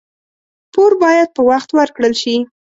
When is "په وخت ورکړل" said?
1.35-2.13